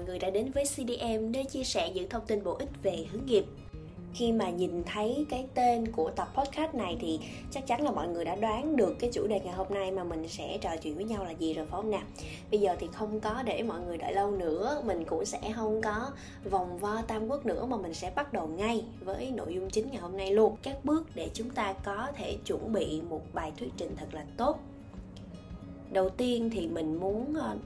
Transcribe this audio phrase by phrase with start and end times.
[0.00, 3.04] mọi người đã đến với CDM để chia sẻ những thông tin bổ ích về
[3.12, 3.44] hướng nghiệp.
[4.14, 7.20] Khi mà nhìn thấy cái tên của tập podcast này thì
[7.50, 10.04] chắc chắn là mọi người đã đoán được cái chủ đề ngày hôm nay mà
[10.04, 12.02] mình sẽ trò chuyện với nhau là gì rồi phải không nào?
[12.50, 15.82] Bây giờ thì không có để mọi người đợi lâu nữa, mình cũng sẽ không
[15.82, 16.10] có
[16.50, 19.90] vòng vo tam quốc nữa mà mình sẽ bắt đầu ngay với nội dung chính
[19.90, 20.56] ngày hôm nay luôn.
[20.62, 24.24] Các bước để chúng ta có thể chuẩn bị một bài thuyết trình thật là
[24.36, 24.60] tốt
[25.92, 27.56] đầu tiên thì mình muốn ờ,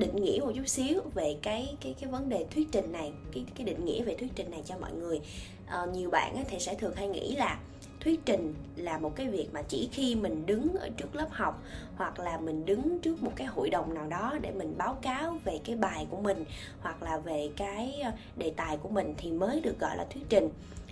[0.00, 3.44] định nghĩa một chút xíu về cái cái cái vấn đề thuyết trình này cái
[3.54, 5.20] cái định nghĩa về thuyết trình này cho mọi người.
[5.66, 7.58] À, nhiều bạn thì sẽ thường hay nghĩ là
[8.00, 11.62] thuyết trình là một cái việc mà chỉ khi mình đứng ở trước lớp học
[11.96, 15.38] hoặc là mình đứng trước một cái hội đồng nào đó để mình báo cáo
[15.44, 16.44] về cái bài của mình
[16.80, 20.22] hoặc là về cái ờ, đề tài của mình thì mới được gọi là thuyết
[20.28, 20.48] trình.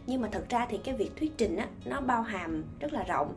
[0.07, 3.03] Nhưng mà thật ra thì cái việc thuyết trình á nó bao hàm rất là
[3.03, 3.35] rộng.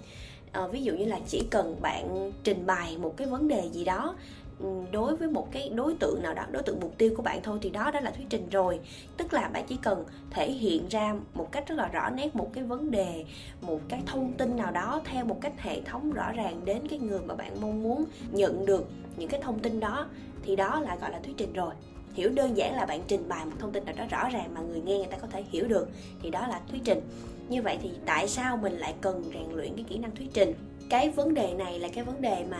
[0.52, 3.86] À, ví dụ như là chỉ cần bạn trình bày một cái vấn đề gì
[3.86, 4.16] đó
[4.62, 7.40] Ừ, đối với một cái đối tượng nào đó, đối tượng mục tiêu của bạn
[7.44, 8.80] thôi thì đó đã là thuyết trình rồi.
[9.18, 12.50] Tức là bạn chỉ cần thể hiện ra một cách rất là rõ nét một
[12.54, 13.26] cái vấn đề,
[13.62, 17.00] một cái thông tin nào đó theo một cách hệ thống rõ ràng đến cái
[17.00, 18.88] người mà bạn mong muốn nhận được
[19.18, 20.08] những cái thông tin đó,
[20.44, 21.74] thì đó là, gọi là, thuyết trình rồi.
[22.14, 24.62] Hiểu đơn giản là bạn trình bày một thông tin nào đó rõ ràng mà
[24.62, 25.90] người nghe người ta có thể hiểu được,
[26.22, 27.02] thì đó là thuyết trình.
[27.50, 30.54] Như vậy thì tại sao mình lại cần rèn luyện cái kỹ năng thuyết trình?
[30.90, 32.60] Cái vấn đề này là cái vấn đề mà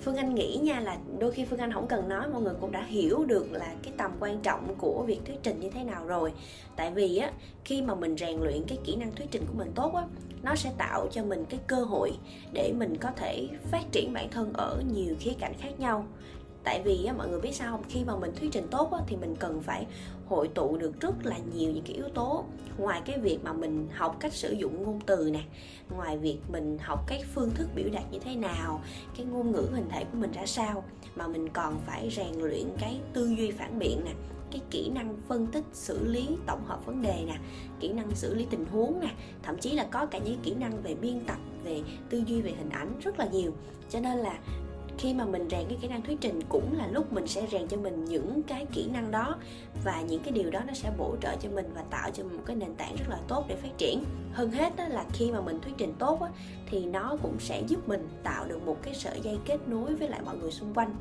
[0.00, 2.72] Phương Anh nghĩ nha là đôi khi Phương Anh không cần nói mọi người cũng
[2.72, 6.06] đã hiểu được là cái tầm quan trọng của việc thuyết trình như thế nào
[6.06, 6.32] rồi.
[6.76, 7.32] Tại vì á
[7.64, 10.04] khi mà mình rèn luyện cái kỹ năng thuyết trình của mình tốt á,
[10.42, 12.12] nó sẽ tạo cho mình cái cơ hội
[12.52, 16.06] để mình có thể phát triển bản thân ở nhiều khía cạnh khác nhau
[16.64, 18.98] tại vì á, mọi người biết sao không khi mà mình thuyết trình tốt á,
[19.06, 19.86] thì mình cần phải
[20.28, 22.44] hội tụ được rất là nhiều những cái yếu tố.
[22.78, 25.40] Ngoài cái việc mà mình học cách sử dụng ngôn từ nè,
[25.90, 28.80] ngoài việc mình học cái phương thức biểu đạt như thế nào,
[29.16, 30.84] cái ngôn ngữ hình thể của mình ra sao,
[31.16, 34.12] mà mình còn phải rèn luyện cái tư duy phản biện nè,
[34.50, 37.38] cái kỹ năng phân tích, xử lý, tổng hợp vấn đề nè,
[37.80, 39.10] kỹ năng xử lý tình huống nè,
[39.42, 42.52] thậm chí là có cả những kỹ năng về biên tập, về tư duy, về
[42.58, 43.52] hình ảnh rất là nhiều.
[43.90, 44.38] Cho nên là
[44.98, 47.68] khi mà mình rèn cái kỹ năng thuyết trình cũng là lúc mình sẽ rèn
[47.68, 49.36] cho mình những cái kỹ năng đó
[49.84, 52.36] và những cái điều đó nó sẽ bổ trợ cho mình và tạo cho mình
[52.36, 54.04] một cái nền tảng rất là tốt để phát triển.
[54.32, 56.28] Hơn hết đó là khi mà mình thuyết trình tốt á,
[56.70, 60.08] thì nó cũng sẽ giúp mình tạo được một cái sợi dây kết nối với
[60.08, 60.94] lại mọi người xung quanh.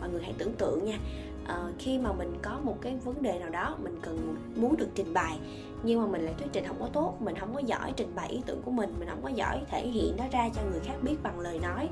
[0.00, 0.98] Mọi người hãy tưởng tượng nha
[1.46, 4.88] à, khi mà mình có một cái vấn đề nào đó mình cần muốn được
[4.94, 5.38] trình bày
[5.82, 8.28] nhưng mà mình lại thuyết trình không có tốt mình không có giỏi trình bày
[8.28, 10.94] ý tưởng của mình mình không có giỏi thể hiện nó ra cho người khác
[11.02, 11.88] biết bằng lời nói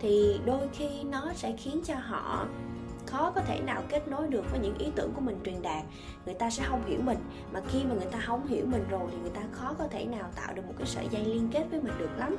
[0.00, 2.46] thì đôi khi nó sẽ khiến cho họ
[3.06, 5.84] khó có thể nào kết nối được với những ý tưởng của mình truyền đạt.
[6.26, 7.18] Người ta sẽ không hiểu mình,
[7.52, 10.04] mà khi mà người ta không hiểu mình rồi thì người ta khó có thể
[10.04, 12.36] nào tạo được một cái sợi dây liên kết với mình được lắm.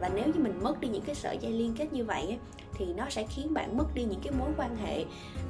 [0.00, 2.38] Và nếu như mình mất đi những cái sợi dây liên kết như vậy
[2.74, 5.04] thì nó sẽ khiến bạn mất đi những cái mối quan hệ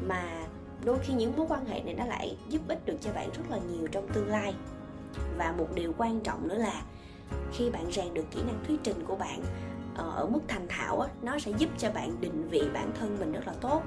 [0.06, 0.46] mà
[0.84, 3.50] đôi khi những mối quan hệ này nó lại giúp ích được cho bạn rất
[3.50, 4.54] là nhiều trong tương lai.
[5.38, 6.82] Và một điều quan trọng nữa là
[7.52, 9.42] khi bạn rèn được kỹ năng thuyết trình của bạn
[10.00, 13.16] Ờ, ở mức thành thạo á, nó sẽ giúp cho bạn định vị bản thân
[13.20, 13.82] mình rất là tốt.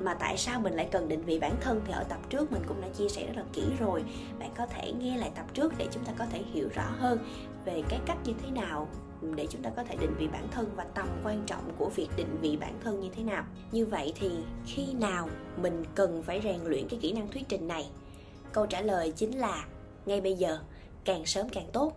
[0.00, 2.62] Mà tại sao mình lại cần định vị bản thân thì ở tập trước mình
[2.68, 4.04] cũng đã chia sẻ rất là kỹ rồi.
[4.38, 7.18] Bạn có thể nghe lại tập trước để chúng ta có thể hiểu rõ hơn
[7.64, 8.88] về cái cách như thế nào
[9.36, 12.08] để chúng ta có thể định vị bản thân và tầm quan trọng của việc
[12.16, 13.44] định vị bản thân như thế nào.
[13.72, 14.30] Như vậy thì
[14.66, 17.90] khi nào mình cần phải rèn luyện cái kỹ năng thuyết trình này?
[18.52, 19.64] Câu trả lời chính là
[20.06, 20.58] ngay bây giờ
[21.04, 21.92] càng sớm càng tốt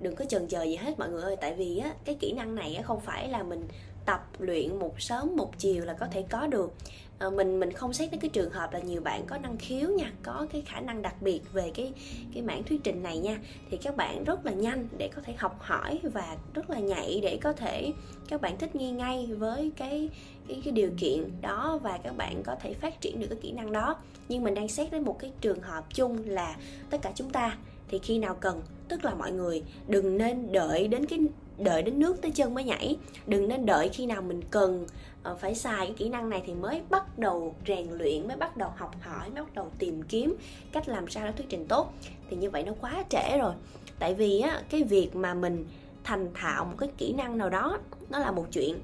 [0.00, 1.36] đừng có chần chờ gì hết mọi người ơi.
[1.40, 3.68] Tại vì á cái kỹ năng này á không phải là mình
[4.06, 6.72] tập luyện một sớm một chiều là có thể có được.
[7.18, 9.88] À, mình mình không xét đến cái trường hợp là nhiều bạn có năng khiếu
[9.88, 11.92] nha có cái khả năng đặc biệt về cái
[12.34, 13.38] cái mảng thuyết trình này nha.
[13.70, 17.20] Thì các bạn rất là nhanh để có thể học hỏi và rất là nhạy
[17.22, 17.92] để có thể
[18.28, 20.08] các bạn thích nghi ngay với cái
[20.48, 23.52] cái, cái điều kiện đó và các bạn có thể phát triển được cái kỹ
[23.52, 23.96] năng đó.
[24.28, 26.56] Nhưng mình đang xét đến một cái trường hợp chung là
[26.90, 30.88] tất cả chúng ta thì khi nào cần, tức là mọi người, đừng nên đợi
[30.88, 31.18] đến cái,
[31.58, 32.96] đợi đến nước tới chân mới nhảy.
[33.26, 34.86] Đừng nên đợi khi nào mình cần
[35.22, 38.56] ờ, phải xài cái kỹ năng này thì mới bắt đầu rèn luyện, mới bắt
[38.56, 40.36] đầu học hỏi, mới bắt đầu tìm kiếm
[40.72, 41.92] cách làm sao để thuyết trình tốt.
[42.30, 43.52] Thì như vậy nó quá trễ rồi.
[43.98, 45.66] Tại vì á, cái việc mà mình
[46.04, 47.78] thành thạo một cái kỹ năng nào đó,
[48.10, 48.78] nó là một chuyện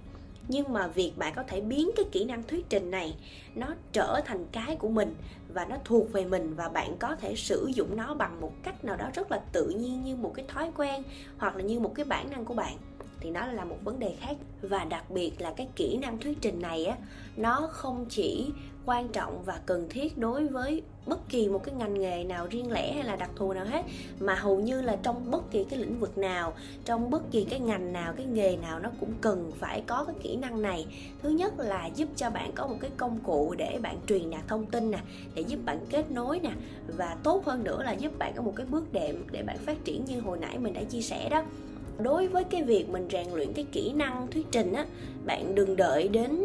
[0.53, 3.17] nhưng mà việc bạn có thể biến cái kỹ năng thuyết trình này,
[3.55, 5.15] nó trở thành cái của mình
[5.55, 8.85] và nó thuộc về mình và bạn có thể sử dụng nó bằng một cách
[8.85, 11.03] nào đó rất là tự nhiên như một cái thói quen
[11.39, 12.77] hoặc là như một cái bản năng của bạn,
[13.21, 14.37] thì nó là một vấn đề khác.
[14.63, 16.97] Và đặc biệt là cái kỹ năng thuyết trình này á,
[17.37, 18.51] nó không chỉ
[18.87, 22.73] quan trọng và cần thiết đối với bất kỳ một cái ngành nghề nào riêng
[22.73, 23.85] lẻ hay là đặc thù nào hết,
[24.21, 26.53] mà hầu như là trong bất kỳ cái lĩnh vực nào,
[26.85, 30.15] trong bất kỳ cái ngành nào, cái nghề nào nó cũng cần phải có cái
[30.23, 30.87] kỹ năng này.
[31.23, 34.49] Thứ nhất là giúp cho bạn có một cái công cụ để bạn truyền đạt
[34.49, 34.99] thông tin nè,
[35.35, 36.51] để giúp bạn kết nối nè,
[36.97, 39.85] và tốt hơn nữa là giúp bạn có một cái bước đệm để bạn phát
[39.85, 41.45] triển như hồi nãy mình đã chia sẻ đó.
[41.99, 44.87] Đối với cái việc mình rèn luyện cái kỹ năng thuyết trình á,
[45.27, 46.45] bạn đừng đợi đến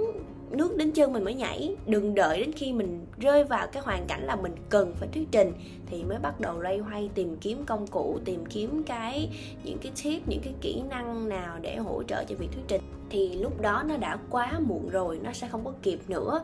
[0.52, 1.76] nước đến chân mình mới nhảy.
[1.86, 5.28] Đừng đợi đến khi mình rơi vào cái hoàn cảnh là mình cần phải thuyết
[5.32, 5.54] trình
[5.86, 9.30] thì mới bắt đầu loay hoay tìm kiếm công cụ tìm kiếm cái
[9.64, 12.82] những cái tip những cái kỹ năng nào để hỗ trợ cho việc thuyết trình.
[13.10, 16.44] Thì lúc đó nó đã quá muộn rồi nó sẽ không có kịp nữa.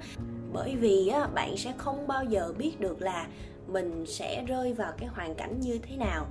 [0.53, 3.27] Bởi vì á, bạn sẽ không bao giờ biết được là
[3.67, 6.25] mình sẽ rơi vào cái hoàn cảnh như thế nào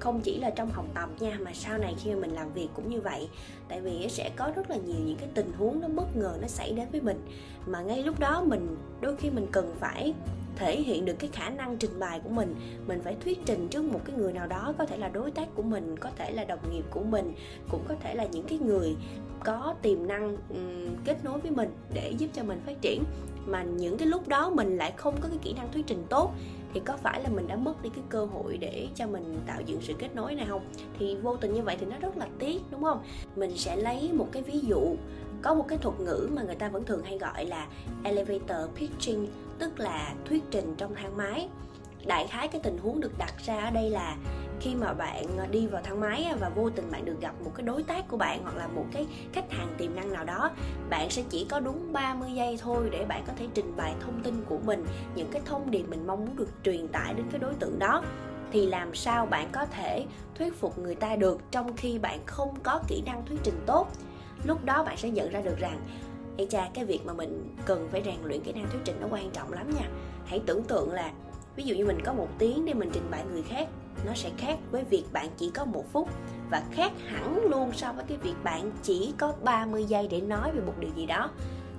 [0.00, 2.68] không chỉ là trong học tập nha mà sau này khi mà mình làm việc
[2.74, 3.28] cũng như vậy.
[3.68, 6.48] Tại vì sẽ có rất là nhiều những cái tình huống nó bất ngờ nó
[6.48, 7.20] xảy đến với mình.
[7.66, 10.14] Mà ngay lúc đó mình đôi khi mình cần phải
[10.56, 12.54] thể hiện được cái khả năng trình bày của mình.
[12.86, 15.48] Mình phải thuyết trình trước một cái người nào đó có thể là đối tác
[15.54, 17.32] của mình có thể là đồng nghiệp của mình
[17.70, 18.96] cũng có thể là những cái người
[19.44, 23.04] có tiềm năng um, kết nối với mình để giúp cho mình phát triển.
[23.46, 26.32] Mà những cái lúc đó mình lại không có cái kỹ năng thuyết trình tốt
[26.74, 29.60] thì có phải là mình đã mất đi cái cơ hội để cho mình tạo
[29.66, 30.62] dựng sự kết nối này không?
[30.98, 33.02] Thì vô tình như vậy thì nó rất là tiếc, đúng không?
[33.36, 34.96] Mình sẽ lấy một cái ví dụ,
[35.42, 37.66] có một cái thuật ngữ mà người ta vẫn thường hay gọi là
[38.04, 39.26] elevator pitching,
[39.58, 41.48] tức là thuyết trình trong thang máy.
[42.06, 44.16] Đại khái cái tình huống được đặt ra ở đây là
[44.60, 47.50] khi mà bạn ờ, đi vào thang máy và vô tình bạn được gặp một
[47.54, 50.50] cái đối tác của bạn hoặc là một cái khách hàng tiềm năng nào đó
[50.90, 54.20] bạn sẽ chỉ có đúng 30 giây thôi để bạn có thể trình bày thông
[54.22, 54.84] tin của mình
[55.14, 58.02] những cái thông điệp mình mong muốn được truyền tải đến cái đối tượng đó.
[58.52, 62.54] Thì làm sao bạn có thể thuyết phục người ta được trong khi bạn không
[62.62, 63.88] có kỹ năng thuyết trình tốt?
[64.44, 65.80] Lúc đó bạn sẽ nhận ra được rằng
[66.36, 69.06] hay cha, cái việc mà mình cần phải rèn luyện kỹ năng thuyết trình nó
[69.10, 69.88] quan trọng lắm nha.
[70.26, 71.12] Hãy tưởng tượng là
[71.56, 73.68] ví dụ như mình có một tiếng để mình trình bày người khác
[74.06, 76.08] nó sẽ khác với việc bạn chỉ có một phút
[76.50, 80.52] và khác hẳn luôn so với cái việc bạn chỉ có 30 giây để nói
[80.52, 81.30] về một điều gì đó.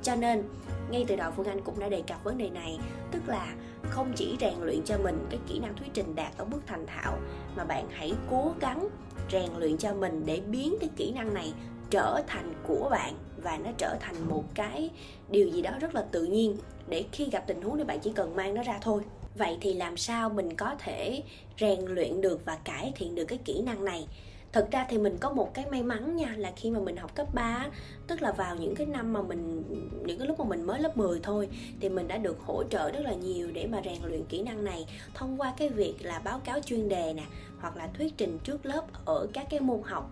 [0.04, 0.44] Cho nên,
[0.90, 2.80] ngay từ đầu phương anh cũng đã đề cập vấn đề này,
[3.12, 3.54] tức là
[3.90, 6.86] không chỉ rèn luyện cho mình cái kỹ năng thuyết trình đạt ở mức thành
[6.86, 7.18] thạo,
[7.56, 8.88] mà bạn hãy cố gắng
[9.32, 11.54] rèn luyện cho mình để biến cái kỹ năng này
[11.90, 14.90] trở thành của bạn và nó trở thành một cái
[15.30, 18.12] điều gì đó rất là tự nhiên để khi gặp tình huống thì bạn chỉ
[18.16, 19.02] cần mang nó ra thôi
[19.38, 21.24] vậy thì làm sao mình có thể
[21.60, 24.08] rèn luyện được và cải thiện được cái kỹ năng này?
[24.52, 27.16] Thật ra thì mình có một cái may mắn nha, là khi mà mình học
[27.16, 27.68] cấp 3
[28.08, 29.64] tức là vào những cái năm mà mình,
[30.06, 31.50] những cái lúc mà mình mới lớp 10 thôi,
[31.80, 34.64] thì mình đã được hỗ trợ rất là nhiều để mà rèn luyện kỹ năng
[34.64, 37.24] này thông qua cái việc là báo cáo chuyên đề nè,
[37.60, 40.12] hoặc là thuyết trình trước lớp ở các cái môn học.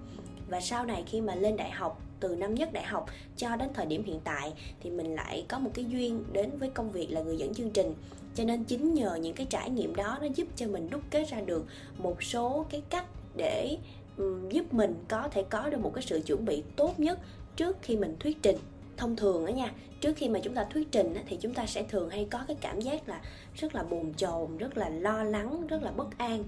[0.50, 3.06] Và sau này khi mà lên đại học, từ năm nhất đại học
[3.38, 6.70] cho đến thời điểm hiện tại, thì mình lại có một cái duyên đến với
[6.70, 7.94] công việc là người dẫn chương trình
[8.36, 11.30] cho nên chính nhờ những cái trải nghiệm đó nó giúp cho mình đúc kết
[11.30, 11.66] ra được
[11.98, 13.06] một số cái cách
[13.36, 13.78] để
[14.18, 17.20] um, giúp mình có thể có được một cái sự chuẩn bị tốt nhất
[17.56, 18.58] trước khi mình thuyết trình.
[18.98, 19.72] Thông thường á nha
[20.02, 22.40] trước khi mà chúng ta thuyết trình á, thì chúng ta sẽ thường hay có
[22.48, 23.22] cái cảm giác là
[23.56, 26.44] rất là bồn chồn rất là lo lắng rất là bất an.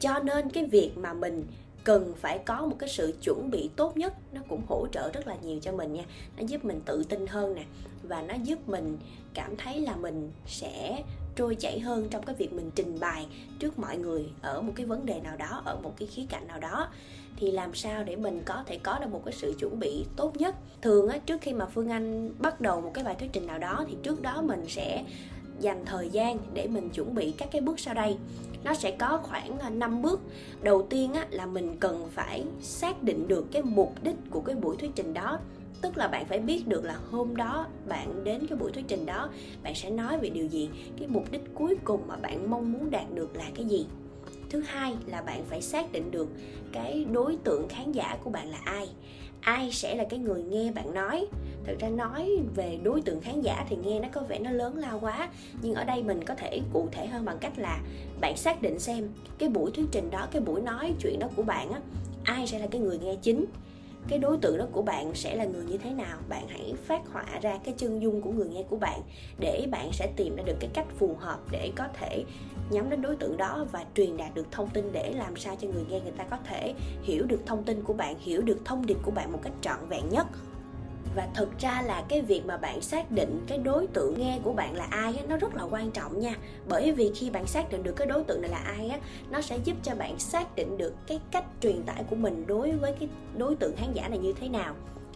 [0.00, 1.44] Cho nên cái việc mà mình
[1.86, 5.26] cần phải có một cái sự chuẩn bị tốt nhất, nó cũng hỗ trợ rất
[5.26, 6.04] là nhiều cho mình nha.
[6.36, 7.64] Nó giúp mình tự tin hơn nè,
[8.02, 8.98] và nó giúp mình
[9.34, 11.02] cảm thấy là mình sẽ
[11.36, 13.26] trôi chảy hơn trong cái việc mình trình bày
[13.58, 16.46] trước mọi người ở một cái vấn đề nào đó, ở một cái khía cạnh
[16.46, 16.88] nào đó.
[17.36, 20.36] Thì làm sao để mình có thể có được một cái sự chuẩn bị tốt
[20.36, 20.54] nhất?
[20.82, 23.58] Thường á, trước khi mà phương anh bắt đầu một cái bài thuyết trình nào
[23.58, 25.04] đó thì trước đó mình sẽ
[25.60, 28.16] dành thời gian để mình chuẩn bị các cái bước sau đây.
[28.64, 30.20] Nó sẽ có khoảng à, 5 bước.
[30.62, 34.54] Đầu tiên á, là mình cần phải xác định được cái mục đích của cái
[34.54, 35.38] buổi thuyết trình đó.
[35.82, 39.06] Tức là bạn phải biết được là hôm đó bạn đến cái buổi thuyết trình
[39.06, 39.28] đó
[39.62, 42.90] bạn sẽ nói về điều gì cái mục đích cuối cùng mà bạn mong muốn
[42.90, 43.86] đạt được là cái gì.
[44.50, 46.28] Thứ hai là bạn phải xác định được
[46.72, 48.88] cái đối tượng khán giả của bạn là ai
[49.46, 51.26] ai sẽ là cái người nghe bạn nói?
[51.64, 54.76] Thực ra nói về đối tượng khán giả thì nghe nó có vẻ nó lớn
[54.76, 55.28] lao quá,
[55.62, 57.80] nhưng ở đây mình có thể cụ thể hơn bằng cách là
[58.20, 61.42] bạn xác định xem cái buổi thuyết trình đó, cái buổi nói chuyện đó của
[61.42, 61.80] bạn á,
[62.24, 63.44] ai sẽ là cái người nghe chính?
[64.08, 66.18] Cái đối tượng đó của bạn sẽ là người như thế nào?
[66.28, 69.00] Bạn hãy phát họa ra cái chân dung của người nghe của bạn
[69.38, 72.24] để bạn sẽ tìm ra được cái cách phù hợp để có thể
[72.70, 75.68] nhắm đến đối tượng đó và truyền đạt được thông tin để làm sao cho
[75.68, 78.86] người nghe người ta có thể hiểu được thông tin của bạn, hiểu được thông
[78.86, 80.26] điệp của bạn một cách trọn vẹn nhất
[81.14, 84.52] và thực ra là cái việc mà bạn xác định cái đối tượng nghe của
[84.52, 86.34] bạn là ai á, nó rất là quan trọng nha.
[86.68, 88.98] Bởi vì khi bạn xác định được cái đối tượng này là ai á
[89.30, 92.72] nó sẽ giúp cho bạn xác định được cái cách truyền tải của mình đối
[92.72, 94.74] với cái đối tượng khán giả này như thế nào.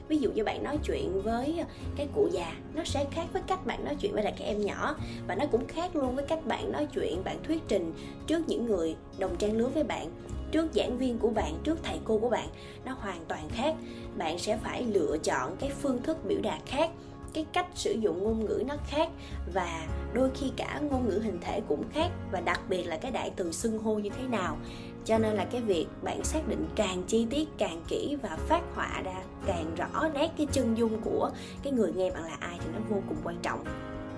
[0.08, 1.64] Ví dụ như bạn nói chuyện với ờ,
[1.96, 4.60] cái cụ già nó sẽ khác với cách bạn nói chuyện với lại các em
[4.60, 4.96] nhỏ.
[5.26, 7.92] Và nó cũng khác luôn với cách bạn nói chuyện bạn thuyết trình
[8.26, 10.10] trước những người đồng trang lứa với bạn
[10.52, 12.48] trước giảng viên của bạn, trước thầy cô của bạn,
[12.84, 13.74] nó hoàn toàn khác.
[14.16, 16.90] Bạn sẽ phải lựa chọn cái phương thức biểu đạt khác,
[17.34, 19.08] cái cách sử dụng ngôn ngữ nó khác,
[19.54, 23.10] và đôi khi cả ngôn ngữ hình thể cũng khác, và đặc biệt là cái
[23.10, 24.56] đại từ xưng hô như thế nào.
[25.04, 28.62] Cho nên là cái việc bạn xác định càng chi tiết, càng kỹ và phát
[28.74, 31.30] họa ra càng rõ nét cái chân dung của
[31.62, 33.64] cái người nghe bạn là ai thì nó vô cùng quan trọng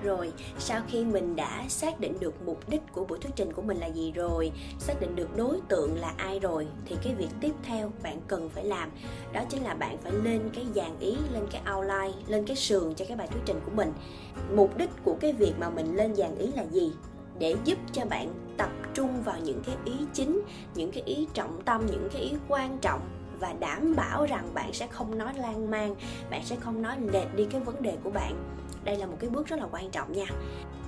[0.04, 3.62] rồi, sau khi mình đã xác định được mục đích của buổi thuyết trình của
[3.62, 7.28] mình là gì rồi, xác định được đối tượng là ai rồi, thì cái việc
[7.40, 8.90] tiếp theo bạn cần phải làm
[9.32, 12.94] đó chính là bạn phải lên cái dàn ý, lên cái outline, lên cái sườn
[12.94, 13.92] cho cái bài thuyết trình của mình.
[14.54, 16.92] Mục đích của cái việc mà mình lên dàn ý là gì?
[17.38, 20.40] Để giúp cho bạn tập trung vào những cái ý chính,
[20.74, 23.00] những cái ý trọng tâm, những cái ý quan trọng
[23.42, 25.94] và đảm bảo rằng bạn sẽ không nói lan man,
[26.30, 28.36] bạn sẽ không nói lệch đi cái vấn đề của bạn.
[28.84, 30.26] Đây là một cái bước rất là quan trọng nha.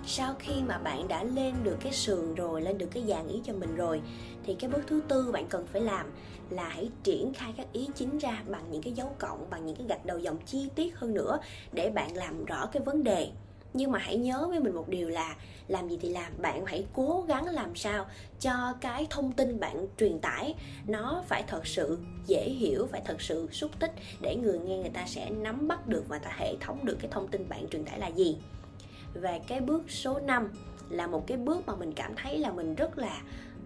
[0.06, 3.40] Sau khi mà bạn đã lên được cái sườn rồi, lên được cái dàn ý
[3.44, 4.00] cho mình rồi,
[4.44, 6.11] thì cái bước thứ tư bạn cần phải làm
[6.50, 9.76] là hãy triển khai các ý chính ra bằng những cái dấu cộng, bằng những
[9.76, 11.38] cái gạch đầu dòng chi tiết hơn nữa
[11.73, 13.30] để bạn làm rõ cái vấn đề
[13.75, 15.37] nhưng mà hãy nhớ với mình một điều là
[15.69, 18.07] làm gì thì làm bạn hãy cố gắng làm sao
[18.40, 20.54] cho cái thông tin bạn truyền tải
[20.87, 24.90] nó phải thật sự dễ hiểu phải thật sự xúc tích để người nghe người
[24.90, 27.85] ta sẽ nắm bắt được và ta hệ thống được cái thông tin bạn truyền
[27.85, 28.37] tải là gì.
[29.14, 30.49] Và cái bước số 5
[30.90, 33.23] là một cái bước mà mình cảm thấy là mình rất là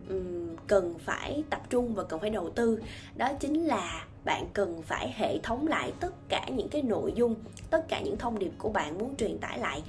[0.08, 2.80] um, cần phải tập trung và cần phải đầu tư.
[3.16, 7.34] Đó chính là bạn cần phải hệ thống lại tất cả những cái nội dung,
[7.70, 9.82] tất cả những thông điệp của bạn muốn truyền tải lại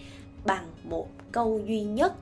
[0.45, 2.13] bằng một câu duy nhất.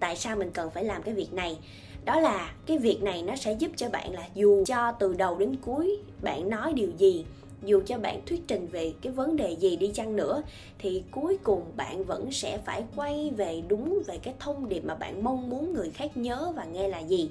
[0.00, 1.58] Tại sao mình cần phải làm cái việc này?
[2.04, 5.38] Đó là cái việc này nó sẽ giúp cho bạn là dù cho từ đầu
[5.38, 7.24] đến cuối bạn nói điều gì,
[7.62, 10.42] dù cho bạn thuyết trình về cái vấn đề gì đi chăng nữa,
[10.78, 14.94] thì cuối cùng bạn vẫn sẽ phải quay về đúng về cái thông điệp mà
[14.94, 17.30] bạn mong muốn người khác nhớ và nghe là gì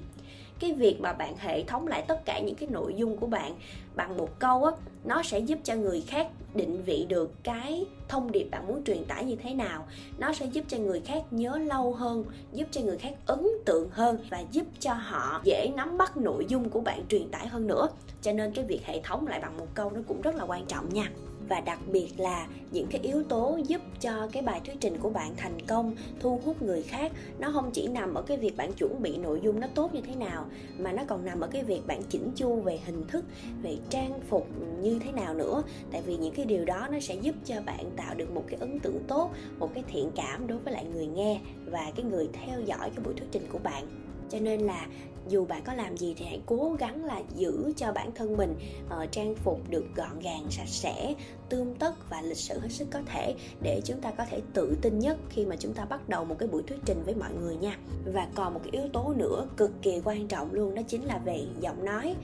[0.60, 3.56] cái việc mà bạn hệ thống lại tất cả những cái nội dung của bạn
[3.96, 4.72] bằng một câu á,
[5.04, 9.06] nó sẽ giúp cho người khác định vị được cái thông điệp bạn muốn truyền
[9.06, 9.88] tải như thế nào.
[10.18, 13.90] Nó sẽ giúp cho người khác nhớ lâu hơn, giúp cho người khác ấn tượng
[13.92, 17.68] hơn và giúp cho họ dễ nắm bắt nội dung của bạn truyền tải hơn
[17.68, 17.88] nữa.
[18.22, 20.66] Cho nên cái việc hệ thống lại bằng một câu nó cũng rất là quan
[20.66, 21.12] trọng nha
[21.50, 25.10] và đặc biệt là những cái yếu tố giúp cho cái bài thuyết trình của
[25.10, 27.12] bạn thành công, thu hút người khác.
[27.40, 30.02] Nó không chỉ nằm ở cái việc bạn chuẩn bị nội dung nó tốt như
[30.02, 30.46] thế nào,
[30.78, 33.26] mà nó còn nằm ở cái việc bạn chỉnh chu về hình thức,
[33.62, 34.48] về trang phục
[34.82, 35.64] như thế nào nữa.
[35.92, 38.60] Tại vì những cái điều đó nó sẽ giúp cho bạn tạo được một cái
[38.60, 42.30] ấn tượng tốt, một cái thiện cảm đối với lại người nghe và cái người
[42.34, 44.88] theo dõi cái buổi thuyết trình của bạn cho nên là
[45.28, 48.56] dù bạn có làm gì thì hãy cố gắng là giữ cho bản thân mình
[48.86, 51.14] uh, trang phục được gọn gàng sạch sẽ
[51.50, 54.78] tươm tất và lịch sự hết sức có thể để chúng ta có thể tự
[54.82, 57.30] tin nhất khi mà chúng ta bắt đầu một cái buổi thuyết trình với mọi
[57.42, 57.78] người nha.
[58.14, 61.18] Và còn một cái yếu tố nữa cực kỳ quan trọng luôn đó chính là
[61.18, 62.16] về giọng nói.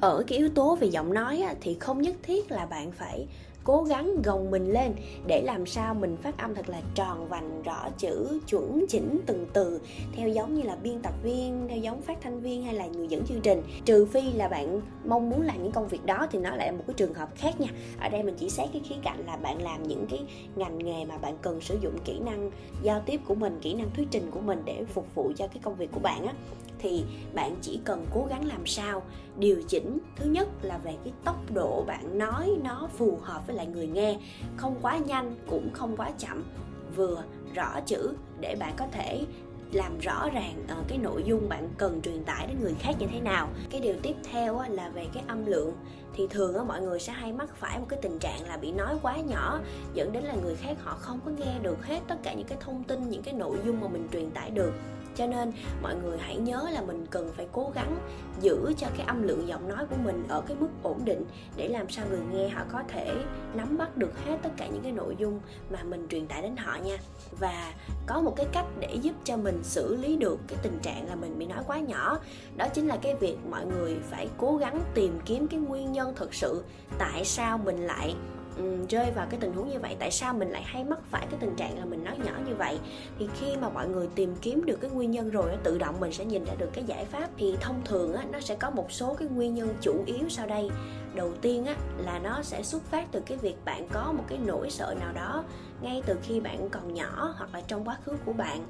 [0.00, 3.26] Ở cái yếu tố về giọng nói á, thì không nhất thiết là bạn phải
[3.64, 4.92] cố gắng gồng mình lên
[5.26, 9.46] để làm sao mình phát âm thật là tròn vành, rõ chữ, chuẩn chỉnh, từng
[9.52, 9.80] từ,
[10.16, 13.08] theo giống như là biên tập viên, theo giống phát thanh viên hay là người
[13.08, 13.62] dẫn chương trình.
[13.84, 16.72] Trừ phi là bạn mong muốn làm những công việc đó thì nó lại là
[16.72, 17.68] một cái trường hợp khác nha.
[18.00, 20.20] Ở đây mình chỉ xét cái khía cạnh là bạn làm những cái
[20.56, 22.50] ngành nghề mà bạn cần sử dụng kỹ năng
[22.82, 25.58] giao tiếp của mình, kỹ năng thuyết trình của mình để phục vụ cho cái
[25.62, 26.34] công việc của bạn á.
[26.78, 27.04] Thì
[27.34, 29.02] bạn chỉ cần cố gắng làm sao
[29.38, 29.98] điều chỉnh.
[30.16, 33.86] Thứ nhất là về cái tốc độ bạn nói nó phù hợp với lại người
[33.86, 34.18] nghe.
[34.56, 36.44] Không quá nhanh cũng không quá chậm.
[36.96, 37.22] Vừa
[37.54, 39.24] rõ chữ để bạn có thể
[39.72, 43.06] làm rõ ràng uh, cái nội dung bạn cần truyền tải đến người khác như
[43.12, 43.48] thế nào.
[43.70, 45.72] Cái điều tiếp theo là về cái âm lượng.
[46.16, 48.72] Thì thường á mọi người sẽ hay mắc phải một cái tình trạng là bị
[48.72, 49.60] nói quá nhỏ
[49.94, 52.58] dẫn đến là người khác họ không có nghe được hết tất cả những cái
[52.60, 54.72] thông tin những cái nội dung mà mình truyền tải được
[55.14, 55.52] cho nên
[55.82, 57.96] mọi người hãy nhớ là mình cần phải cố gắng
[58.40, 61.24] giữ cho cái âm lượng giọng nói của mình ở cái mức ổn định
[61.56, 63.14] để làm sao người nghe họ có thể
[63.54, 65.40] nắm bắt được hết tất cả những cái nội dung
[65.70, 66.96] mà mình truyền tải đến họ nha.
[67.40, 67.72] Và
[68.06, 71.14] có một cái cách để giúp cho mình xử lý được cái tình trạng là
[71.14, 72.18] mình bị nói quá nhỏ,
[72.56, 76.12] đó chính là cái việc mọi người phải cố gắng tìm kiếm cái nguyên nhân
[76.16, 76.64] thực sự
[76.98, 78.14] tại sao mình lại
[78.56, 81.26] um, rơi vào cái tình huống như vậy tại sao mình lại hay mắc phải
[81.30, 82.78] cái tình trạng là mình nói nhỏ như vậy?
[83.18, 86.12] Thì khi mà mọi người tìm kiếm được cái nguyên nhân rồi tự động mình
[86.12, 87.30] sẽ nhìn ra được cái giải pháp.
[87.38, 90.46] Thì thông thường á, nó sẽ có một số cái nguyên nhân chủ yếu sau
[90.46, 90.70] đây.
[91.14, 94.38] Đầu tiên á, là nó sẽ xuất phát từ cái việc bạn có một cái
[94.46, 95.44] nỗi sợ nào đó
[95.80, 98.66] ngay từ khi bạn còn nhỏ hoặc là trong quá khứ của bạn.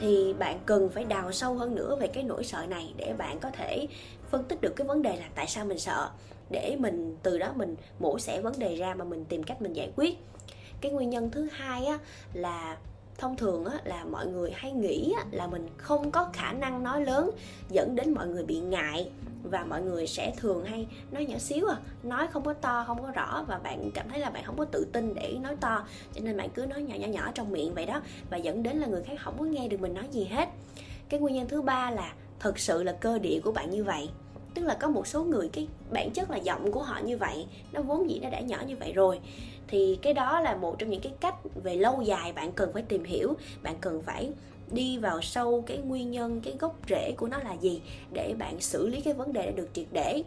[0.00, 3.40] Thì bạn cần phải đào sâu hơn nữa về cái nỗi sợ này để bạn
[3.40, 3.86] có thể
[4.30, 6.10] phân tích được cái vấn đề là tại sao mình sợ
[6.50, 9.72] để mình từ đó mình mổ xẻ vấn đề ra mà mình tìm cách mình
[9.72, 10.18] giải quyết.
[10.80, 11.98] Cái nguyên nhân thứ hai á
[12.32, 12.76] là
[13.18, 16.82] thông thường á, là mọi người hay nghĩ á, là mình không có khả năng
[16.82, 17.30] nói lớn
[17.68, 19.10] dẫn đến mọi người bị ngại
[19.42, 23.02] và mọi người sẽ thường hay nói nhỏ xíu à nói không có to không
[23.02, 25.86] có rõ và bạn cảm thấy là bạn không có tự tin để nói to
[26.14, 28.76] cho nên bạn cứ nói nhỏ nhỏ nhỏ trong miệng vậy đó và dẫn đến
[28.76, 30.48] là người khác không có nghe được mình nói gì hết.
[31.08, 34.08] Cái nguyên nhân thứ ba là thực sự là cơ địa của bạn như vậy
[34.60, 37.46] tức là có một số người, cái bản chất là giọng của họ như vậy,
[37.72, 39.20] nó vốn dĩ nó đã nhỏ như vậy rồi.
[39.68, 42.82] Thì cái đó là một trong những cái cách về lâu dài bạn cần phải
[42.82, 44.30] tìm hiểu, bạn cần phải
[44.70, 48.60] đi vào sâu cái nguyên nhân, cái gốc rễ của nó là gì để bạn
[48.60, 50.22] xử lý cái vấn đề đã được triệt để.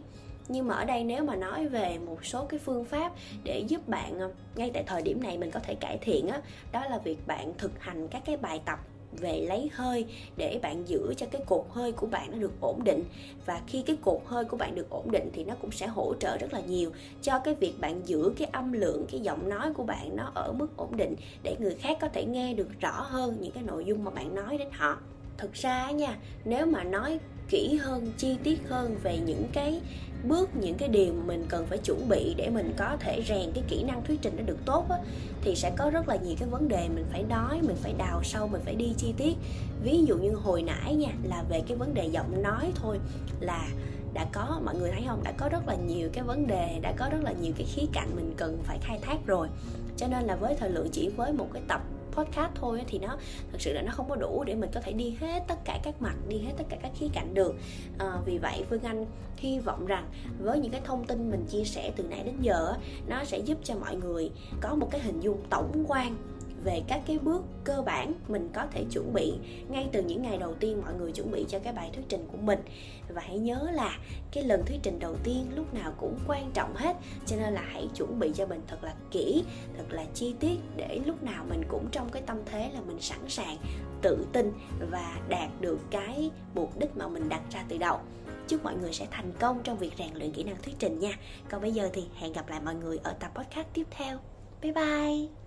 [0.48, 3.12] Nhưng mà ở đây nếu mà nói về một số cái phương pháp
[3.44, 6.40] để giúp bạn ờ, ngay tại thời điểm này mình có thể cải thiện á,
[6.72, 8.78] đó là việc bạn thực hành các cái bài tập
[9.20, 10.06] về lấy hơi
[10.36, 13.04] để bạn giữ cho cái cột hơi của bạn nó được ổn định.
[13.46, 16.14] Và khi cái cột hơi của bạn được ổn định thì nó cũng sẽ hỗ
[16.14, 16.90] trợ rất là nhiều
[17.22, 20.52] cho cái việc bạn giữ cái âm lượng, cái giọng nói của bạn nó ở
[20.52, 23.84] mức ổn định để người khác có thể nghe được rõ hơn những cái nội
[23.84, 24.98] dung mà bạn nói đến họ.
[25.38, 27.18] Thực ra nha, nếu mà nói
[27.48, 29.80] kỹ hơn chi tiết hơn về những cái
[30.24, 33.64] bước những cái điều mình cần phải chuẩn bị để mình có thể rèn cái
[33.68, 34.96] kỹ năng thuyết trình nó được tốt á,
[35.42, 38.22] thì sẽ có rất là nhiều cái vấn đề mình phải nói mình phải đào
[38.24, 39.34] sâu mình phải đi chi tiết.
[39.82, 42.98] Ví dụ như hồi nãy nha là về cái vấn đề giọng nói thôi
[43.40, 43.68] là
[44.14, 45.24] đã có mọi người thấy không?
[45.24, 47.86] Đã có rất là nhiều cái vấn đề đã có rất là nhiều cái khía
[47.92, 49.48] cạnh mình cần phải khai thác rồi.
[49.96, 51.80] Cho nên là với thời lượng chỉ với một cái tập
[52.14, 53.16] podcast thôi thì nó
[53.52, 55.78] thực sự là nó không có đủ để mình có thể đi hết tất cả
[55.82, 57.54] các mặt đi hết tất cả các khía cạnh được.
[57.98, 59.06] À, vì vậy phương anh
[59.36, 62.74] hy vọng rằng với những cái thông tin mình chia sẻ từ nãy đến giờ
[63.06, 64.30] nó sẽ giúp cho mọi người
[64.60, 66.16] có một cái hình dung tổng quan
[66.64, 69.32] về các cái bước cơ bản mình có thể chuẩn bị
[69.68, 72.26] ngay từ những ngày đầu tiên mọi người chuẩn bị cho cái bài thuyết trình
[72.32, 72.58] của mình.
[73.08, 73.98] Và hãy nhớ là
[74.32, 77.62] cái lần thuyết trình đầu tiên lúc nào cũng quan trọng hết, cho nên là
[77.72, 79.44] hãy chuẩn bị cho mình thật là kỹ,
[79.76, 83.00] thật là chi tiết để lúc nào mình cũng trong cái tâm thế là mình
[83.00, 83.56] sẵn sàng,
[84.02, 84.52] tự tin
[84.90, 87.98] và đạt được cái mục đích mà mình đặt ra từ đầu.
[88.48, 91.18] Chúc mọi người sẽ thành công trong việc rèn luyện kỹ năng thuyết trình nha.
[91.50, 94.18] Còn bây giờ thì hẹn gặp lại mọi người ở tập podcast tiếp theo.
[94.62, 95.43] Bye bye!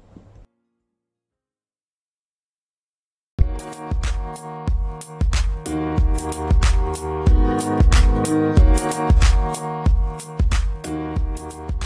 [4.37, 4.69] Thank
[11.71, 11.76] you.